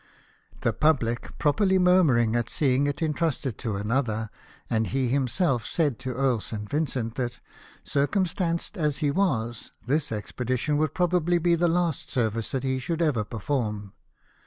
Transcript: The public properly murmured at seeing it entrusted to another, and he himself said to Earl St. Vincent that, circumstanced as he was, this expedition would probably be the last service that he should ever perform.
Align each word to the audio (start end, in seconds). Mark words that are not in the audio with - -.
The 0.61 0.73
public 0.73 1.37
properly 1.37 1.77
murmured 1.77 2.35
at 2.35 2.49
seeing 2.49 2.87
it 2.87 3.03
entrusted 3.03 3.59
to 3.59 3.75
another, 3.75 4.31
and 4.67 4.87
he 4.87 5.09
himself 5.09 5.63
said 5.67 5.99
to 5.99 6.15
Earl 6.15 6.39
St. 6.39 6.67
Vincent 6.67 7.13
that, 7.17 7.39
circumstanced 7.83 8.77
as 8.79 8.97
he 8.97 9.11
was, 9.11 9.71
this 9.85 10.11
expedition 10.11 10.77
would 10.77 10.95
probably 10.95 11.37
be 11.37 11.53
the 11.53 11.67
last 11.67 12.09
service 12.09 12.49
that 12.51 12.63
he 12.63 12.79
should 12.79 13.03
ever 13.03 13.23
perform. 13.23 13.93